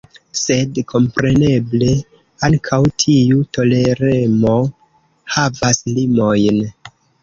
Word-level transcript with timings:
Sed 0.43 0.79
kompreneble 0.93 1.91
ankaŭ 2.49 2.81
tiu 3.05 3.47
toleremo 3.61 4.59
havas 5.39 5.87
limojn. 5.97 6.65